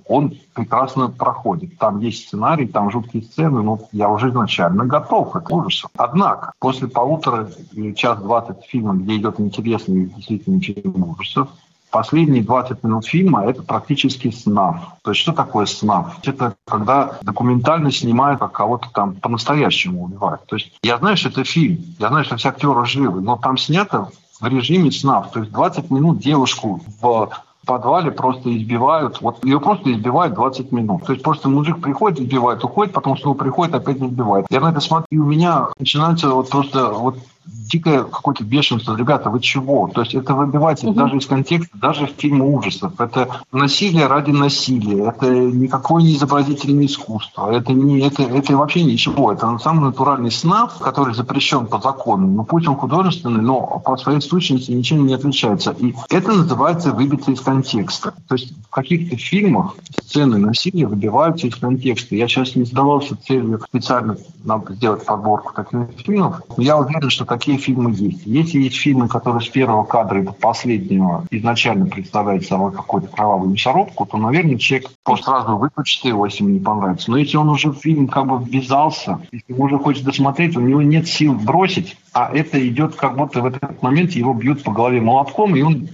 [0.07, 1.77] он прекрасно проходит.
[1.77, 5.91] Там есть сценарий, там жуткие сцены, но я уже изначально готов к ужасам.
[5.97, 11.49] Однако, после полутора или час двадцать фильма, где идет интересный действительно фильм ужасов,
[11.95, 14.97] Последние 20 минут фильма– это практически снав.
[15.01, 16.17] То есть что такое снав?
[16.25, 20.45] Это когда документально снимают, как кого-то там по-настоящему убивают.
[20.45, 23.57] То есть я знаю, что это фильм, я знаю, что все актеры живы, но там
[23.57, 24.09] снято
[24.41, 25.31] в режиме снав.
[25.31, 27.29] То есть 20 минут девушку в
[27.65, 29.21] подвале просто избивают.
[29.21, 31.05] Вот ее просто избивают 20 минут.
[31.05, 34.47] То есть просто мужик приходит, избивает, уходит, потом снова приходит, опять избивает.
[34.49, 38.95] Я на это смотрю, и у меня начинается вот просто вот дикое какое-то бешенство.
[38.95, 39.89] Ребята, вы чего?
[39.93, 40.95] То есть это выбивается угу.
[40.95, 42.99] даже из контекста, даже в фильме ужасов.
[42.99, 45.09] Это насилие ради насилия.
[45.09, 47.51] Это никакое не изобразительное искусство.
[47.51, 49.31] Это, не, это, это вообще ничего.
[49.31, 52.27] Это самый натуральный снав, который запрещен по закону.
[52.27, 55.75] Ну, пусть он художественный, но по своей сущности ничем не отличается.
[55.79, 58.13] И это называется выбиться из контекста.
[58.27, 62.15] То есть в каких-то фильмах сцены насилия выбиваются из контекста.
[62.15, 66.41] Я сейчас не задавался целью специально нам сделать подборку таких фильмов.
[66.55, 68.25] Но я уверен, что такие фильмы есть.
[68.25, 74.05] Если есть фильмы, которые с первого кадра до последнего изначально представляют собой какую-то кровавую мясорубку,
[74.05, 77.11] то, наверное, человек просто сразу выключит его, если ему не понравится.
[77.11, 80.61] Но если он уже в фильм как бы ввязался, если он уже хочет досмотреть, у
[80.61, 84.71] него нет сил бросить, а это идет как будто в этот момент его бьют по
[84.71, 85.89] голове молотком, и он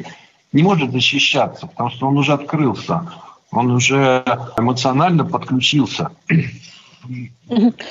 [0.54, 3.10] не может защищаться, потому что он уже открылся,
[3.52, 4.24] он уже
[4.58, 6.12] эмоционально подключился.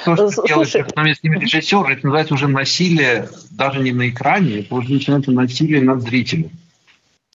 [0.05, 4.61] То, что Слушай, делает с ними режиссер, это называется уже насилие даже не на экране,
[4.61, 6.51] это уже начинается насилие над зрителем.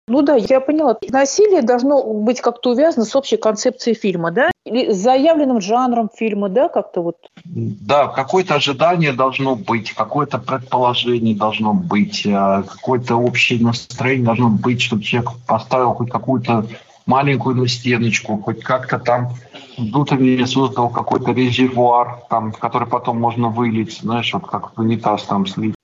[0.08, 0.98] Ну да, я поняла.
[1.10, 4.52] Насилие должно быть как-то увязано с общей концепцией фильма, да?
[4.64, 7.18] Или с заявленным жанром фильма, да, как-то вот?
[7.44, 14.82] Да, какое-то ожидание должно быть, какое-то предположение должно быть, а, какое-то общее настроение должно быть,
[14.82, 16.68] чтобы человек поставил хоть какую-то
[17.08, 19.32] маленькую на стеночку, хоть как-то там
[19.78, 25.46] внутренне создал какой-то резервуар, там, который потом можно вылить, знаешь, вот как в унитаз там
[25.46, 25.76] слить.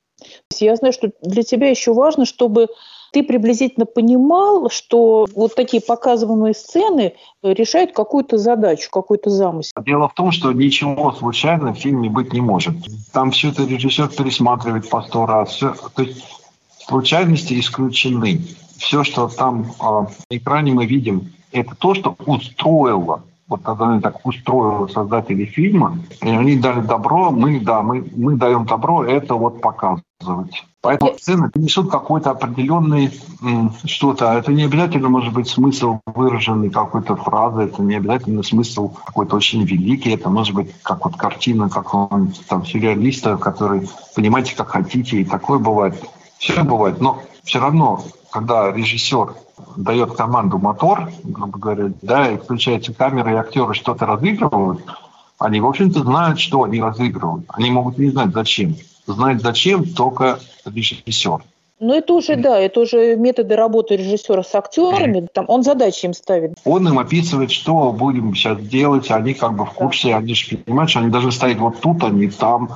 [0.59, 2.67] Я знаю, что для тебя еще важно, чтобы
[3.11, 9.73] ты приблизительно понимал, что вот такие показываемые сцены решают какую-то задачу, какой-то замысел.
[9.85, 12.75] Дело в том, что ничего случайно в фильме быть не может.
[13.11, 15.49] Там все это режиссер пересматривает по сто раз.
[15.49, 16.23] Все, то есть
[16.87, 18.41] случайности исключены.
[18.77, 24.25] Все, что там э, на экране мы видим, это то, что устроило вот тогда так
[24.25, 29.61] устроили создатели фильма, и они дали добро, мы, да, мы, мы даем добро это вот
[29.61, 30.63] показывать.
[30.81, 33.11] Поэтому сцены несут какой-то определенный
[33.85, 34.33] что-то.
[34.33, 39.63] Это не обязательно может быть смысл выраженный какой-то фразы, это не обязательно смысл какой-то очень
[39.63, 45.21] великий, это может быть как вот картина, как он там сюрреалиста, который понимаете, как хотите,
[45.21, 45.93] и такое бывает.
[46.39, 48.01] Все бывает, но все равно,
[48.31, 49.35] когда режиссер
[49.75, 54.81] дает команду мотор, грубо говоря, да, и включается камера, и актеры что-то разыгрывают,
[55.39, 57.45] они, в общем-то, знают, что они разыгрывают.
[57.49, 58.75] Они могут не знать, зачем.
[59.07, 61.43] Знать, зачем, только режиссер.
[61.79, 65.27] Ну, это уже, да, это уже методы работы режиссера с актерами.
[65.33, 66.53] Там, он задачи им ставит.
[66.63, 69.09] Он им описывает, что будем сейчас делать.
[69.09, 72.09] Они как бы в курсе, они же понимают, что они должны стоять вот тут, а
[72.09, 72.69] не там.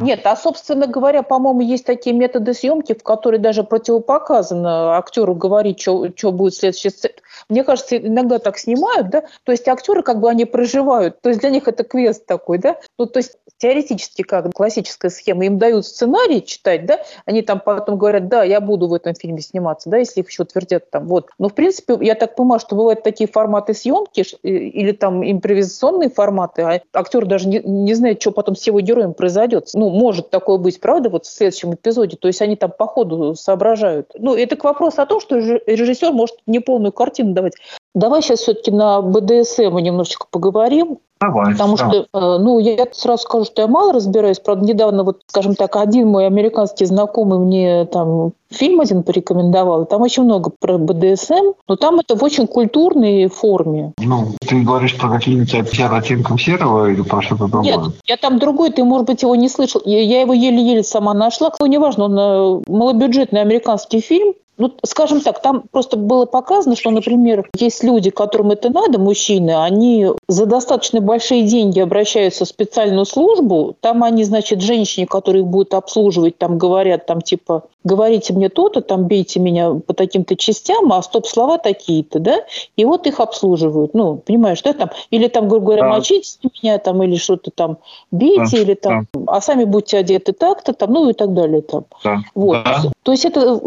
[0.00, 5.80] Нет, а, собственно говоря, по-моему, есть такие методы съемки, в которые даже противопоказано актеру говорить,
[5.80, 7.14] что будет следующий сцена.
[7.48, 11.40] Мне кажется, иногда так снимают, да, то есть актеры как бы они проживают, то есть
[11.40, 15.86] для них это квест такой, да, ну то есть теоретически как классическая схема, им дают
[15.86, 19.98] сценарий читать, да, они там потом говорят, да, я буду в этом фильме сниматься, да,
[19.98, 21.30] если их еще твердят там, вот.
[21.38, 26.62] Но в принципе, я так понимаю, что бывают такие форматы съемки или там импровизационные форматы,
[26.62, 29.68] а актер даже не, не знает, что потом с его героем произойдет.
[29.80, 33.34] Ну, может такое быть, правда, вот в следующем эпизоде, то есть они там по ходу
[33.34, 34.10] соображают.
[34.18, 37.54] Ну, это к вопросу о том, что режиссер может неполную картину давать.
[37.94, 40.98] Давай сейчас все-таки на БДСМ немножечко поговорим.
[41.20, 41.52] Давай.
[41.52, 41.88] Потому да.
[41.88, 44.40] что, э, ну, я сразу скажу, что я мало разбираюсь.
[44.40, 49.84] Правда, недавно, вот, скажем так, один мой американский знакомый мне там фильм один порекомендовал.
[49.84, 53.92] Там очень много про БДСМ, но там это в очень культурной форме.
[53.98, 57.76] Ну, ты говоришь про какие-нибудь оттенков серого или про что-то другое?
[57.76, 59.82] Нет, я там другой, ты, может быть, его не слышал.
[59.84, 61.52] Я, я его еле-еле сама нашла.
[61.60, 66.90] Ну, неважно, он э, малобюджетный американский фильм, ну, скажем так, там просто было показано, что,
[66.90, 73.06] например, есть люди, которым это надо, мужчины, они за достаточно большие деньги обращаются в специальную
[73.06, 78.50] службу, там они, значит, женщине, которая их будет обслуживать, там говорят, там типа, говорите мне
[78.50, 82.40] то-то, там бейте меня по таким-то частям, а стоп-слова такие-то, да,
[82.76, 83.94] и вот их обслуживают.
[83.94, 85.88] Ну, понимаешь, да, там, или там, грубо говоря, да.
[85.88, 87.78] мочите меня, там, или что-то там
[88.10, 88.62] бейте, да.
[88.62, 89.20] или там, да.
[89.26, 91.84] а сами будьте одеты так-то, там, ну и так далее, там.
[92.04, 92.18] Да.
[92.34, 92.62] Вот.
[92.62, 92.82] Да.
[93.02, 93.58] То есть это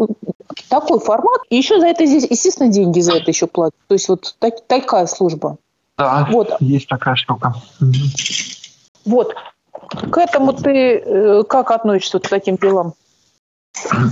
[0.68, 1.42] такой формат.
[1.50, 3.76] И еще за это здесь, естественно, деньги за это еще платят.
[3.88, 5.56] То есть вот так, такая служба.
[5.96, 6.56] Да, вот.
[6.60, 7.54] есть такая штука.
[9.04, 9.34] Вот.
[10.10, 12.94] К этому ты э, как относишься вот к таким делам?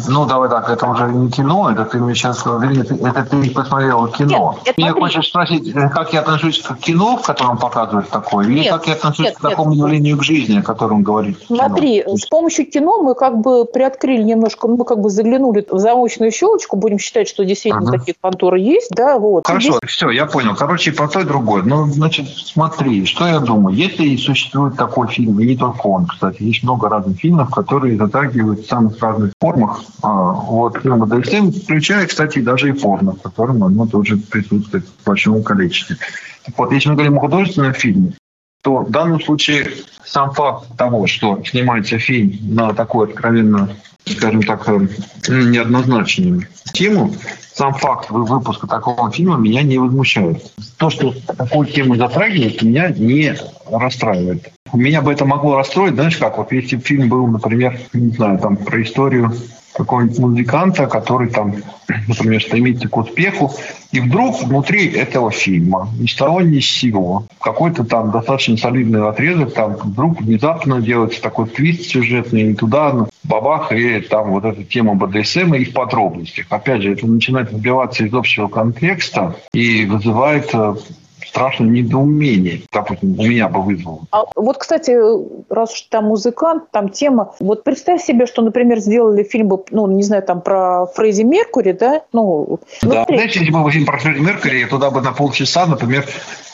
[0.08, 4.08] Ну, давай так, это уже не кино, это ты мне сейчас говоришь, это ты посмотрел
[4.08, 4.58] кино.
[4.66, 8.60] Нет, Меня хочешь спросить, э, как я отношусь к кино, в котором показывают такое, или
[8.60, 9.78] нет, как я отношусь нет, к такому нет.
[9.78, 12.16] явлению к жизни, о котором говорит Смотри, кино?
[12.16, 16.76] с помощью кино мы как бы приоткрыли немножко, мы как бы заглянули в замочную щелочку,
[16.76, 17.98] будем считать, что действительно ага.
[17.98, 19.46] такие конторы есть, да, вот.
[19.46, 19.90] Хорошо, Здесь...
[19.90, 20.56] все, я понял.
[20.56, 21.62] Короче, про то и другое.
[21.62, 23.76] Ну, значит, смотри, что я думаю.
[23.76, 28.66] Если существует такой фильм, и не только он, кстати, есть много разных фильмов, которые затрагивают
[28.66, 29.84] самых разных форм формах.
[30.02, 35.06] А, вот фильм БДСМ включая, кстати, даже и порно, в котором оно тоже присутствует в
[35.06, 35.96] большом количестве.
[36.44, 38.12] Так вот, если мы говорим о художественном фильме,
[38.62, 39.70] то в данном случае
[40.04, 43.70] сам факт того, что снимается фильм на такую откровенно,
[44.06, 44.86] скажем так, э,
[45.28, 47.14] неоднозначную тему,
[47.54, 50.42] сам факт выпуска такого фильма меня не возмущает.
[50.78, 53.36] То, что такую тему затрагивает, меня не
[53.70, 54.52] расстраивает.
[54.72, 58.56] Меня бы это могло расстроить, знаешь как, вот если фильм был, например, не знаю, там
[58.56, 59.32] про историю
[59.72, 61.54] какого-нибудь музыканта, который там,
[62.08, 63.52] например, стремится к успеху,
[63.90, 69.06] и вдруг внутри этого фильма, ни с того ни с сего, какой-то там достаточно солидный
[69.06, 74.44] отрезок, там вдруг внезапно делается такой твист сюжетный, и туда ну, бабах, и там вот
[74.44, 76.46] эта тема БДСМ и в подробностях.
[76.50, 80.50] Опять же, это начинает выбиваться из общего контекста и вызывает
[81.32, 84.00] страшное недоумение, допустим, у меня бы вызвало.
[84.10, 84.94] А вот, кстати,
[85.48, 90.02] раз уж там музыкант, там тема, вот представь себе, что, например, сделали фильм, ну, не
[90.02, 92.02] знаю, там про Фредди Меркури, да?
[92.12, 96.06] Ну, да, ну, знаете, если бы фильм про Фредди Меркури, туда бы на полчаса, например,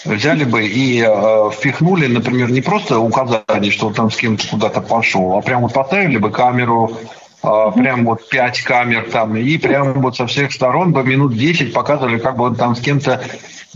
[0.05, 4.81] взяли бы и э, впихнули, например, не просто указание, что он там с кем-то куда-то
[4.81, 6.93] пошел, а прямо вот поставили бы камеру,
[7.41, 11.73] Uh, прям вот пять камер там, и прям вот со всех сторон бы минут 10
[11.73, 13.23] показывали, как бы он там с кем-то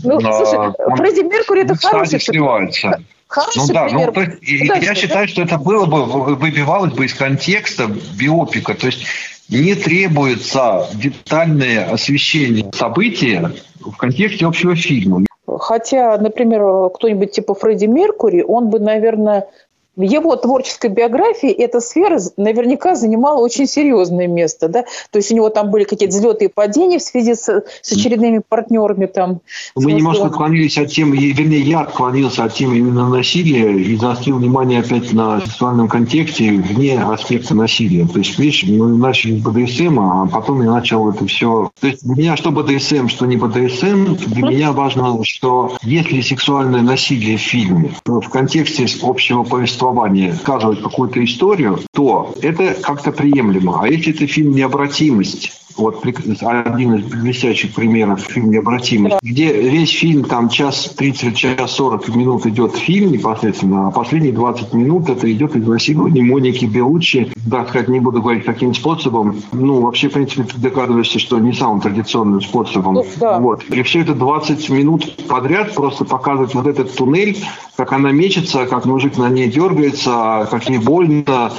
[0.03, 3.01] ну, слушай, Фредди Меркури это хороший сливается.
[3.27, 4.13] Хороший ну да, пример.
[4.15, 8.75] ну Дальше, я считаю, что это было бы, выбивалось бы из контекста биопика.
[8.75, 9.05] То есть
[9.49, 15.25] не требуется детальное освещение события в контексте общего фильма.
[15.45, 19.47] Хотя, например, кто-нибудь типа Фредди Меркури, он бы, наверное,
[19.95, 24.67] его творческой биографии эта сфера наверняка занимала очень серьезное место.
[24.67, 24.85] Да?
[25.11, 28.41] То есть у него там были какие-то взлеты и падения в связи с, с очередными
[28.47, 29.05] партнерами.
[29.05, 29.41] Там,
[29.75, 34.79] Мы немножко отклонились от темы, вернее, я отклонился от темы именно насилия и заострил внимание
[34.79, 38.07] опять на сексуальном контексте вне аспекта насилия.
[38.07, 41.71] То есть, видишь, мы начали с БДСМ, а потом я начал это все...
[41.79, 46.81] То есть для меня что БДСМ, что не БДСМ, для меня важно, что если сексуальное
[46.81, 53.81] насилие в фильме в контексте общего повествования повествования сказывать какую-то историю, то это как-то приемлемо.
[53.81, 60.23] А если это фильм «Необратимость», Вот один из блестящих примеров фильм «Необратимость», где весь фильм,
[60.23, 65.55] там час 30, час 40 минут идет фильм непосредственно, а последние 20 минут это идет
[65.55, 67.31] изнасилование Моники Белуччи.
[67.45, 69.41] Да, сказать, не буду говорить каким способом.
[69.51, 72.95] Ну, вообще, в принципе, ты догадываешься, что не самым традиционным способом.
[72.95, 73.39] Ну, да.
[73.39, 73.63] Вот.
[73.65, 77.37] И все это 20 минут подряд просто показывает вот этот туннель,
[77.75, 81.51] как она мечется, как мужик на ней дергается, как ей больно,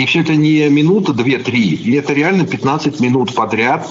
[0.00, 1.74] и все это не минута, две, три.
[1.74, 3.86] И это реально 15 минут подряд.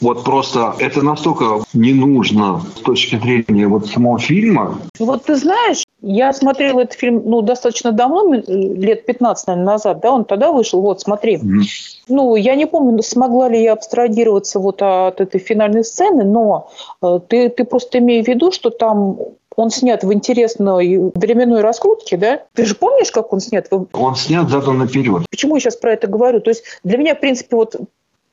[0.00, 4.78] Вот просто это настолько не нужно с точки зрения вот самого фильма.
[4.98, 10.12] Вот ты знаешь, я смотрела этот фильм ну, достаточно давно, лет 15, наверное, назад, да,
[10.12, 11.36] он тогда вышел, вот, смотри.
[11.36, 11.62] Mm-hmm.
[12.08, 16.68] Ну, я не помню, смогла ли я абстрагироваться вот от этой финальной сцены, но
[17.00, 19.16] э, ты, ты просто имей в виду, что там
[19.56, 22.42] он снят в интересной временной раскрутке, да?
[22.54, 23.68] Ты же помнишь, как он снят?
[23.92, 25.22] Он снят задом наперед.
[25.30, 26.40] Почему я сейчас про это говорю?
[26.40, 27.76] То есть для меня, в принципе, вот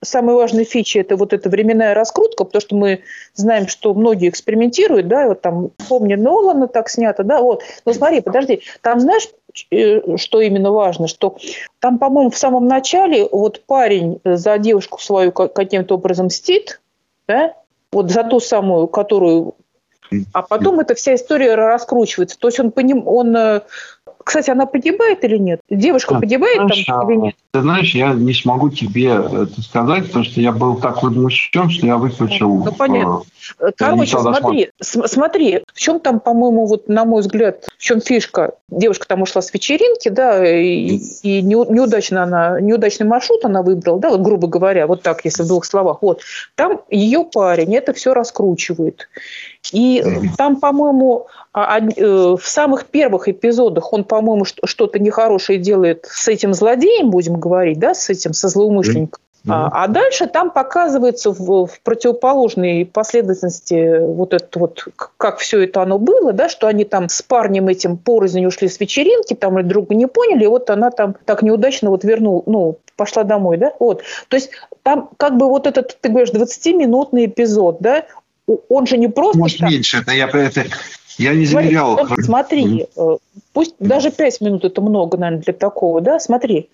[0.04, 3.02] самая важная фича– это вот эта временная раскрутка, потому что мы
[3.36, 7.64] знаем, что многие экспериментируют, да, вот там, помню, Нолана так снято, да, вот.
[7.86, 9.30] Но смотри, подожди, там знаешь,
[9.70, 11.38] э, что именно важно, что
[11.80, 16.82] там, по-моему, в самом начале вот парень за девушку свою каким-то образом мстит,
[17.28, 17.54] да,
[17.92, 19.56] вот за ту самую, которую
[20.34, 22.38] а потом эта вся история раскручивается.
[22.38, 23.62] То есть он, поним, он э,
[24.24, 25.62] кстати, она погибает или нет?
[25.70, 27.36] Девушка а, погибает знаешь, там или нет?
[27.52, 31.86] Ты знаешь, я не смогу тебе это сказать, потому что я был так возмущен, что
[31.86, 32.64] я выключил.
[32.64, 33.24] Ну, понятно.
[33.60, 38.54] Э, Короче, смотри, смотри, в чем там, по-моему, вот на мой взгляд, в чем фишка?
[38.70, 44.10] Девушка там ушла с вечеринки, да, и, и неудачно она, неудачный маршрут она выбрала, да,
[44.10, 46.02] вот грубо говоря, вот так, если в двух словах.
[46.02, 46.22] Вот.
[46.56, 49.08] Там ее парень это все раскручивает.
[49.72, 50.04] И
[50.38, 56.54] там, по-моему, а, э, в самых первых эпизодах он, по-моему, что-то нехорошее делает с этим
[56.54, 59.20] злодеем, будем говорить, да, с этим, со злоумышленником.
[59.22, 59.52] Mm-hmm.
[59.52, 64.88] А, а дальше там показывается в, в противоположной последовательности вот это вот,
[65.18, 68.80] как все это оно было, да, что они там с парнем этим порознь ушли с
[68.80, 72.78] вечеринки, там и друга не поняли, и вот она там так неудачно вот вернул, ну,
[72.96, 74.04] пошла домой, да, вот.
[74.28, 74.52] То есть
[74.84, 78.06] там как бы вот этот, ты говоришь, 20-минутный эпизод, да,
[78.48, 79.38] он же не просто...
[79.38, 79.70] Может, там...
[79.70, 80.66] меньше, это я, это,
[81.18, 81.98] я не замерял.
[81.98, 83.20] Смотри, смотри mm-hmm.
[83.54, 86.70] пусть даже 5 минут это много, наверное, для такого, да, смотри.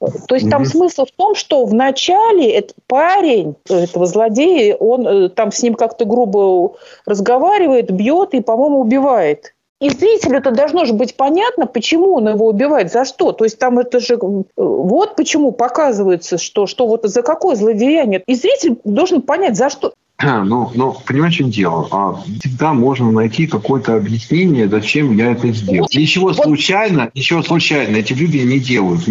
[0.00, 0.50] Э, то есть mm-hmm.
[0.50, 5.74] там смысл в том, что в начале этот парень этого злодея, он там с ним
[5.74, 9.53] как-то грубо разговаривает, бьет и, по-моему, убивает.
[9.80, 13.32] И зрителю это должно же быть понятно, почему он его убивает, за что.
[13.32, 14.18] То есть там это же
[14.56, 18.22] вот почему показывается, что, что вот за какое злодеяние.
[18.26, 19.92] И зритель должен понять, за что.
[20.44, 21.88] Ну, ну, понимаешь, в чем дело?
[21.90, 25.88] А, всегда можно найти какое-то объяснение, зачем я это сделал.
[25.92, 29.02] Ничего случайно, ничего случайно эти люди не делают.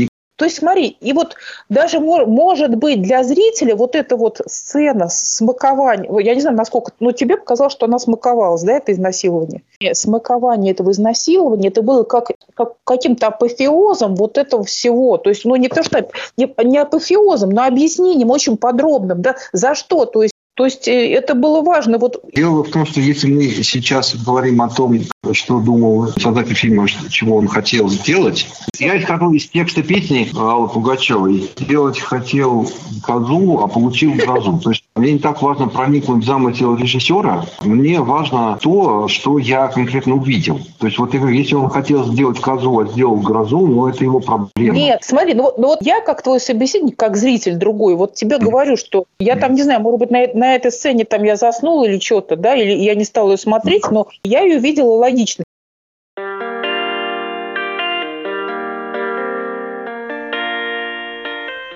[0.43, 1.37] То есть смотри, и вот
[1.69, 7.13] даже может быть для зрителя вот эта вот сцена смакования, я не знаю, насколько, но
[7.13, 9.61] тебе показалось, что она смаковалась, да, это изнасилование?
[9.93, 15.17] Смакование этого изнасилования, это было как, как каким-то апофеозом вот этого всего.
[15.17, 19.75] То есть, ну не то, что не, не апофеозом, но объяснением очень подробным, да, за
[19.75, 21.97] что, то есть то есть э, это было важно.
[21.97, 22.23] Вот...
[22.35, 24.99] Дело в том, что если мы сейчас говорим о том,
[25.31, 28.47] что думал создатель фильма, чего он хотел сделать,
[28.77, 31.49] я исхожу из текста песни Аллы Пугачевой.
[31.57, 32.69] Сделать хотел
[33.01, 34.59] козу, а получил грозу.
[34.63, 39.67] То есть мне не так важно проникнуть в замысел режиссера, мне важно то, что я
[39.67, 40.59] конкретно увидел.
[40.77, 44.77] То есть вот если он хотел сделать козу, а сделал грозу, ну это его проблема.
[44.77, 48.37] Нет, смотри, ну вот, ну вот я как твой собеседник, как зритель другой, вот тебе
[48.37, 51.85] говорю, что я там, не знаю, может быть, на, на этой сцене там я заснула
[51.85, 55.45] или что-то, да, или я не стала ее смотреть, но я ее видела логично.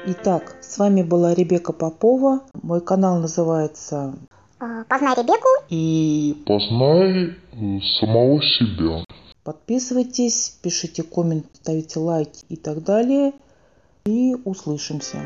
[0.09, 2.41] Итак, с вами была Ребека Попова.
[2.61, 4.13] Мой канал называется
[4.59, 9.03] а, Познай Ребеку и Познай э, самого себя.
[9.43, 13.31] Подписывайтесь, пишите комменты, ставите лайки и так далее.
[14.05, 15.19] И услышимся.